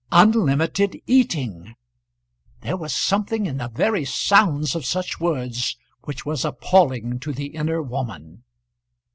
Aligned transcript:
Unlimited 0.11 0.99
eating! 1.05 1.75
There 2.61 2.75
was 2.75 2.91
something 2.91 3.45
in 3.45 3.57
the 3.57 3.67
very 3.67 4.03
sounds 4.03 4.73
of 4.73 4.83
such 4.83 5.19
words 5.19 5.77
which 6.05 6.25
was 6.25 6.43
appalling 6.43 7.19
to 7.19 7.31
the 7.31 7.49
inner 7.53 7.83
woman. 7.83 8.41